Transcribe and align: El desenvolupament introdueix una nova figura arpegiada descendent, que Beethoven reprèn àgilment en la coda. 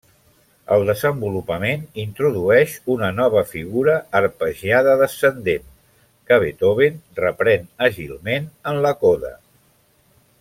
El 0.75 0.83
desenvolupament 0.91 1.83
introdueix 2.03 2.73
una 2.93 3.09
nova 3.17 3.43
figura 3.51 3.97
arpegiada 4.21 4.95
descendent, 5.03 5.67
que 6.31 6.41
Beethoven 6.45 6.97
reprèn 7.25 7.69
àgilment 7.91 8.49
en 8.73 8.81
la 8.87 8.95
coda. 9.05 9.35